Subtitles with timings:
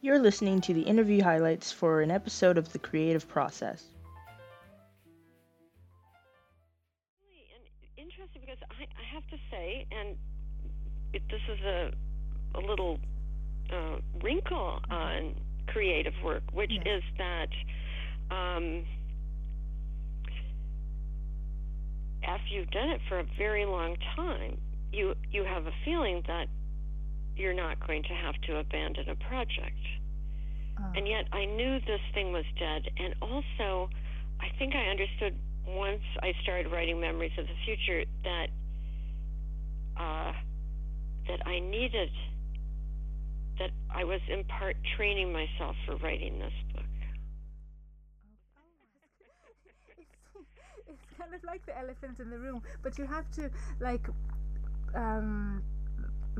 [0.00, 3.84] You're listening to the interview highlights for an episode of The Creative Process.
[7.54, 7.64] And
[7.96, 10.16] interesting because I, I have to say, and
[11.12, 11.90] it, this is a,
[12.54, 12.98] a little
[13.72, 15.34] uh, wrinkle on
[15.66, 16.86] creative work, which Yes.
[16.86, 17.48] is that
[18.30, 18.84] um,
[22.22, 24.58] after you've done it for a very long time,
[24.92, 26.48] you you have a feeling that
[27.36, 29.78] you're not going to have to abandon a project.
[30.80, 30.92] Oh.
[30.96, 32.88] And yet I knew this thing was dead.
[32.98, 33.90] And also,
[34.40, 38.48] I think I understood once I started writing Memories of the Future that
[39.96, 40.32] uh,
[41.28, 42.10] that I needed
[43.58, 46.84] that I was in part training myself for writing this book.
[49.98, 50.08] it's,
[50.88, 54.06] it's kind of like the elephant in the room, but you have to like
[54.94, 55.62] um,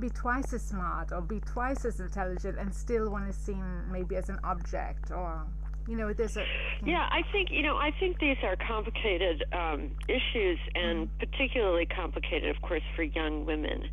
[0.00, 4.16] be twice as smart or be twice as intelligent and still want to seem maybe
[4.16, 5.46] as an object or
[5.88, 6.44] you know there's a
[6.84, 7.76] Yeah, I think you know.
[7.76, 13.84] I think these are complicated um, issues, and particularly complicated, of course, for young women.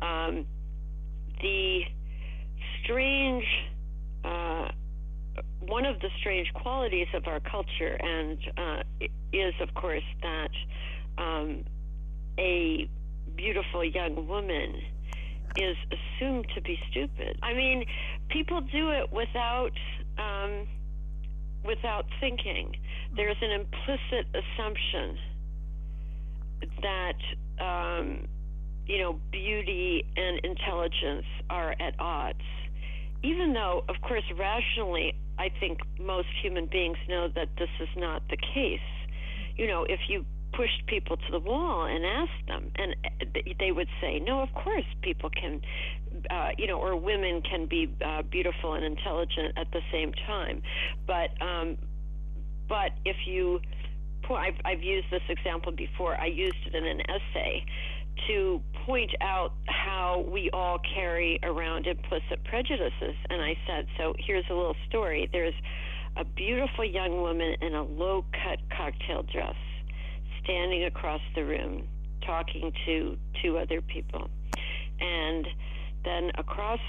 [0.00, 0.44] Um,
[1.40, 1.82] the
[2.82, 3.44] strange,
[4.24, 4.70] uh,
[5.60, 8.82] one of the strange qualities of our culture, and uh,
[9.32, 10.50] is, of course, that
[11.16, 11.64] um,
[12.40, 12.90] a
[13.34, 14.80] beautiful young woman
[15.56, 17.38] is assumed to be stupid.
[17.42, 17.84] I mean,
[18.28, 19.72] people do it without.
[20.18, 20.66] Um,
[21.66, 22.76] without thinking.
[23.14, 25.18] There's an implicit assumption
[26.82, 28.26] that um,
[28.86, 32.40] you know beauty and intelligence are at odds,
[33.22, 38.22] even though, of course, rationally, I think most human beings know that this is not
[38.30, 38.80] the case.
[39.56, 40.24] You know, if you
[40.56, 42.96] pushed people to the wall and asked them, and
[43.58, 45.60] they would say, "No, of course, people can."
[46.30, 50.62] Uh, you know, or women can be uh, beautiful and intelligent at the same time,
[51.06, 51.76] but um,
[52.68, 53.60] but if you,
[54.28, 56.18] I've, I've used this example before.
[56.20, 57.64] I used it in an essay
[58.28, 64.44] to point out how we all carry around implicit prejudices, and I said, so here's
[64.50, 65.28] a little story.
[65.30, 65.54] There's
[66.16, 69.54] a beautiful young woman in a low-cut cocktail dress
[70.46, 71.86] standing across the room
[72.24, 74.30] talking to two other people.
[75.00, 75.46] And
[76.04, 76.80] then across,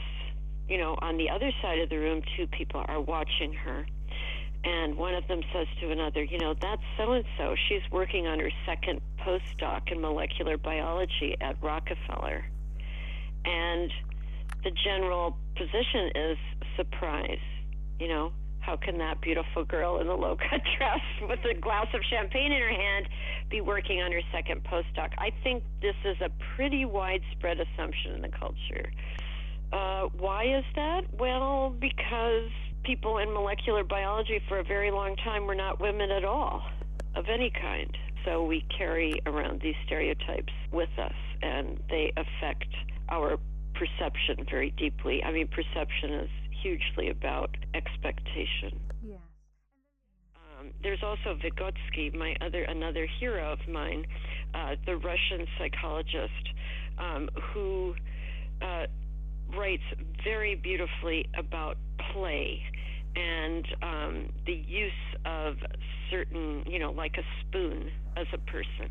[0.70, 3.86] you know, on the other side of the room, two people are watching her.
[4.64, 7.56] And one of them says to another, you know, that's so and so.
[7.68, 12.46] She's working on her second postdoc in molecular biology at Rockefeller.
[13.46, 13.92] And
[14.64, 16.38] the general position is
[16.76, 17.40] surprise,
[18.00, 21.88] you know, how can that beautiful girl in the low cut dress with a glass
[21.94, 23.08] of champagne in her hand
[23.50, 25.10] be working on her second postdoc?
[25.18, 28.92] I think this is a pretty widespread assumption in the culture.
[29.72, 31.02] Uh, why is that?
[31.18, 32.50] Well, because
[32.84, 36.64] people in molecular biology for a very long time were not women at all,
[37.16, 37.96] of any kind.
[38.26, 42.68] So we carry around these stereotypes with us, and they affect
[43.10, 43.38] our
[43.74, 45.24] perception very deeply.
[45.24, 46.30] I mean, perception is
[46.62, 48.80] hugely about expectation.
[50.88, 54.06] There's also Vygotsky, my other another hero of mine,
[54.56, 56.54] uh, the Russian psychologist,
[56.98, 57.94] um, who
[58.62, 58.86] uh,
[59.54, 59.84] writes
[60.24, 61.76] very beautifully about
[62.14, 62.64] play
[63.18, 64.92] and um, the use
[65.26, 65.58] of
[66.10, 68.90] certain, you know, like a spoon as a person,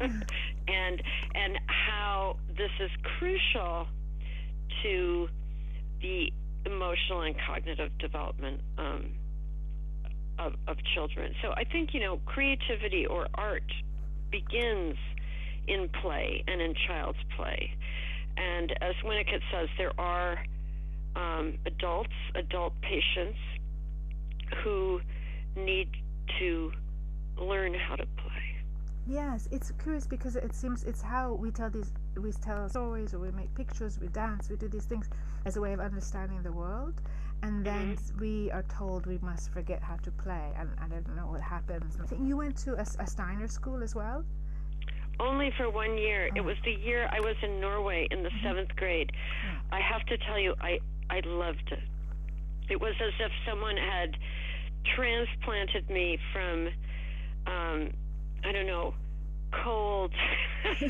[0.68, 1.02] and
[1.34, 1.58] and
[1.88, 3.86] how this is crucial
[4.82, 5.28] to
[6.02, 6.30] the
[6.66, 9.06] emotional and cognitive development um,
[10.38, 11.34] of, of children.
[11.42, 13.70] So I think, you know, creativity or art
[14.30, 14.96] begins
[15.66, 17.70] in play and in child's play.
[18.36, 20.38] And as Winnicott says, there are
[21.16, 23.38] um, adults, adult patients,
[24.62, 25.00] who
[25.56, 25.88] need
[26.38, 26.72] to
[27.38, 28.56] learn how to play.
[29.06, 33.18] yes it's curious because it seems it's how we tell these we tell stories or
[33.18, 35.08] we make pictures we dance we do these things
[35.44, 36.94] as a way of understanding the world
[37.42, 41.26] and then we are told we must forget how to play and i don't know
[41.26, 44.24] what happens I think you went to a steiner school as well
[45.20, 46.22] Only for one year.
[46.34, 46.48] It Oh.
[46.50, 49.10] was the year I was in Norway in the seventh grade.
[49.70, 50.72] I have to tell you, I
[51.08, 51.84] I loved it.
[52.68, 54.10] It was as if someone had
[54.96, 56.56] transplanted me from,
[57.46, 57.78] um,
[58.42, 58.94] I don't know,
[59.62, 60.12] cold,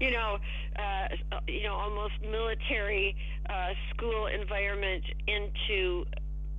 [0.00, 0.38] you know,
[0.76, 1.08] uh,
[1.48, 3.16] you know, almost military
[3.48, 6.04] uh, school environment into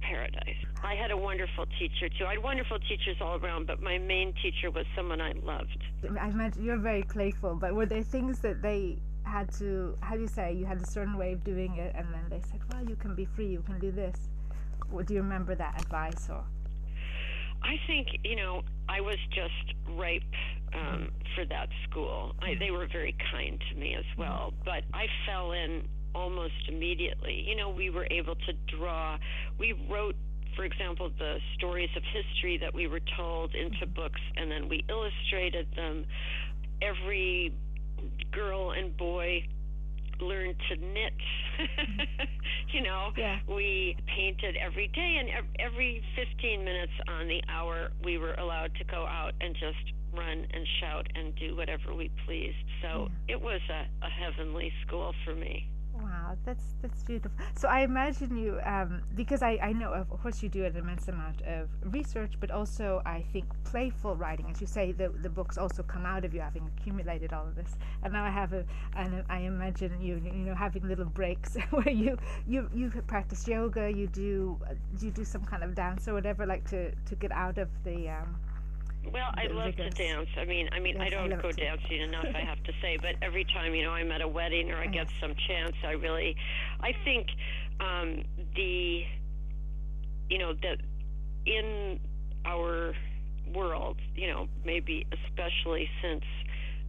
[0.01, 0.57] paradise.
[0.83, 2.25] I had a wonderful teacher too.
[2.25, 5.77] I had wonderful teachers all around, but my main teacher was someone I loved.
[6.19, 10.21] I imagine you're very playful, but were there things that they had to how do
[10.21, 12.83] you say you had a certain way of doing it and then they said well
[12.83, 14.15] you can be free you can do this
[14.91, 16.43] well, do you remember that advice or
[17.63, 20.21] I think you know I was just ripe
[20.73, 22.35] um, for that school.
[22.41, 27.45] I, they were very kind to me as well, but I fell in almost immediately.
[27.47, 29.17] You know, we were able to draw.
[29.57, 30.15] We wrote,
[30.57, 34.83] for example, the stories of history that we were told into books, and then we
[34.89, 36.05] illustrated them.
[36.81, 37.53] Every
[38.31, 39.47] girl and boy
[40.21, 41.13] learned to knit.
[42.73, 43.39] you know, Yeah.
[43.47, 48.73] we painted every day, and ev- every 15 minutes on the hour, we were allowed
[48.75, 52.57] to go out and just run and shout and do whatever we pleased.
[52.81, 55.67] So it was a, a heavenly school for me.
[56.11, 57.31] Wow, that's that's beautiful.
[57.55, 61.07] So I imagine you, um, because I, I know of course you do an immense
[61.07, 65.57] amount of research, but also I think playful writing, as you say, the the books
[65.57, 67.77] also come out of you having accumulated all of this.
[68.03, 71.89] And now I have a, and I imagine you you know having little breaks where
[71.89, 74.59] you you you practice yoga, you do
[74.99, 78.09] you do some kind of dance or whatever, like to to get out of the.
[78.09, 78.35] Um,
[79.03, 80.29] Well, I love to dance.
[80.37, 82.71] I mean, I mean, I Yes, I don't love go dancing enough, I have to
[82.81, 82.97] say.
[83.01, 85.91] But every time, you know, I'm at a wedding or I get some chance, I
[85.91, 86.35] really,
[86.81, 87.27] I think
[87.79, 88.23] um,
[88.55, 89.03] the,
[90.29, 90.77] you know, that
[91.45, 91.99] in
[92.45, 92.93] our
[93.53, 96.23] world, you know, maybe especially since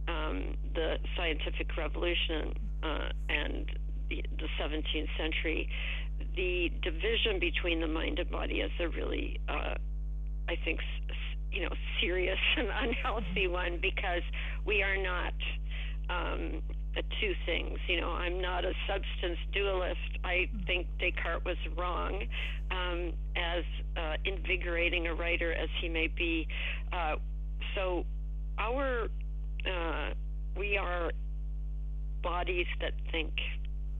[0.07, 3.71] um, the scientific revolution uh, and
[4.09, 5.69] the, the 17th century,
[6.35, 9.75] the division between the mind and body is a really, uh,
[10.47, 10.79] I think,
[11.53, 14.23] you know, serious and unhealthy one because
[14.65, 15.33] we are not
[16.09, 16.61] um,
[17.21, 17.77] two things.
[17.87, 19.99] You know, I'm not a substance dualist.
[20.23, 22.23] I think Descartes was wrong.
[22.71, 23.63] Um, as
[23.97, 26.47] uh, invigorating a writer as he may be,
[26.91, 27.15] uh,
[27.75, 28.05] so
[28.57, 29.07] our
[29.65, 30.13] uh,
[30.57, 31.11] we are
[32.21, 33.31] bodies that think.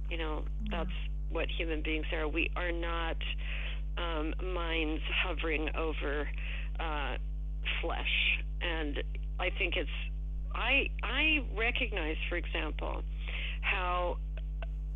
[0.09, 0.89] You know, that's
[1.31, 2.27] what human beings are.
[2.27, 3.17] We are not
[3.97, 6.27] um, minds hovering over
[6.79, 7.15] uh,
[7.81, 9.03] flesh, and
[9.39, 9.89] I think it's.
[10.55, 13.03] I I recognize, for example,
[13.61, 14.17] how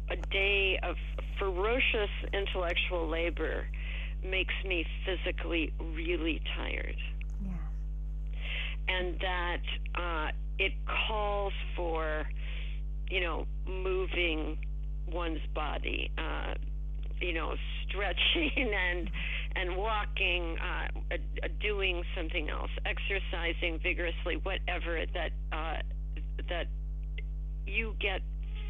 [0.09, 0.95] a day of
[1.39, 3.67] ferocious intellectual labor
[4.23, 6.95] makes me physically really tired
[7.43, 7.51] yeah.
[8.87, 9.61] and that
[9.95, 10.27] uh,
[10.59, 10.73] it
[11.07, 12.27] calls for,
[13.09, 14.57] you know, moving
[15.07, 16.53] one's body, uh,
[17.21, 17.53] you know,
[17.87, 18.51] stretching
[18.91, 19.09] and
[19.57, 25.77] and walking, uh, uh, doing something else, exercising vigorously, whatever that uh,
[26.47, 26.67] that
[27.65, 28.21] you get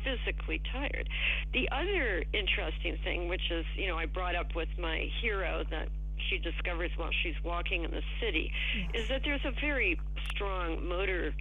[0.04, 1.10] physically tired.
[1.54, 5.90] The other interesting thing, which is, you know, I brought up with my hero that
[6.30, 8.52] she discovers while she's walking in the city,
[8.94, 10.00] is that there's a very
[10.32, 11.34] strong motor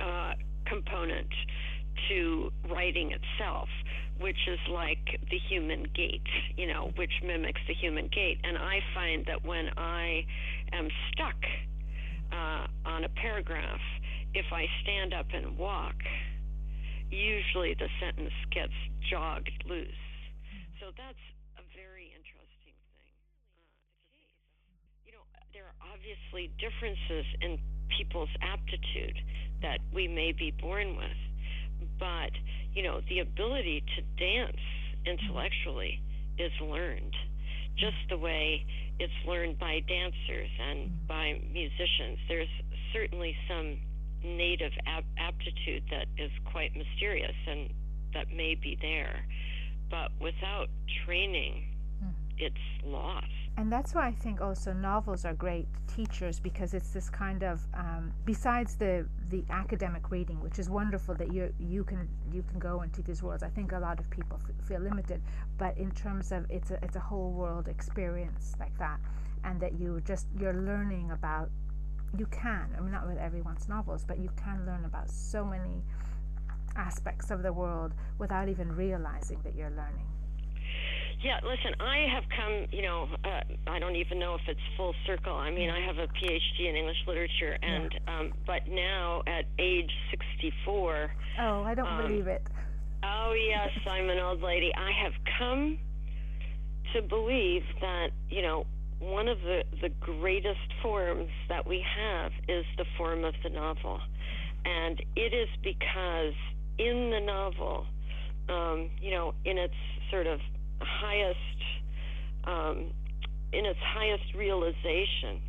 [0.00, 0.32] uh,
[0.64, 1.28] component
[2.08, 3.68] to writing itself,
[4.20, 6.22] which is like the human gait,
[6.56, 8.38] you know, which mimics the human gait.
[8.44, 10.24] And I find that when I
[10.72, 11.36] am stuck
[12.32, 13.80] uh, on a paragraph,
[14.34, 15.94] if I stand up and walk,
[17.10, 18.74] usually the sentence gets
[19.10, 20.04] jogged loose.
[20.80, 21.24] So that's
[21.58, 23.14] a very interesting thing.
[24.10, 24.26] Uh,
[25.06, 25.22] you know,
[25.54, 27.58] there are obviously differences in
[27.96, 29.16] people's aptitude
[29.62, 31.18] that we may be born with,
[31.98, 32.30] but
[32.74, 34.60] you know, the ability to dance
[35.06, 36.00] intellectually
[36.38, 37.14] is learned,
[37.76, 38.64] just the way
[38.98, 42.18] it's learned by dancers and by musicians.
[42.28, 42.48] There's
[42.92, 43.78] certainly some
[44.24, 47.70] native ap- aptitude that is quite mysterious and
[48.14, 49.24] that may be there,
[49.90, 50.68] but without
[51.04, 51.64] training,
[52.00, 52.10] hmm.
[52.38, 53.26] it's lost.
[53.56, 57.60] And that's why I think also novels are great teachers because it's this kind of
[57.74, 62.58] um, besides the the academic reading, which is wonderful that you you can you can
[62.58, 63.44] go into these worlds.
[63.44, 65.22] I think a lot of people f- feel limited,
[65.56, 68.98] but in terms of it's a it's a whole world experience like that,
[69.44, 71.50] and that you just you're learning about.
[72.16, 72.72] You can.
[72.76, 75.82] I mean, not with everyone's novels, but you can learn about so many
[76.76, 80.13] aspects of the world without even realizing that you're learning.
[81.24, 83.40] Yeah, listen, I have come, you know, uh,
[83.70, 85.34] I don't even know if it's full circle.
[85.34, 89.90] I mean, I have a PhD in English literature, and um, but now at age
[90.10, 92.42] 64, Oh, I don't Um, believe it.
[93.02, 94.70] oh yes, I'm an old lady.
[94.76, 95.78] I have come
[96.92, 98.66] to believe that, you know,
[99.00, 103.98] one of the the greatest forms that we have is the form of the novel,
[104.66, 106.34] and it is because
[106.78, 107.86] in the novel,
[108.50, 109.74] um, you know, in its
[110.10, 110.38] sort of
[111.00, 111.38] highest
[112.44, 112.92] um,
[113.52, 115.40] in its highest realization.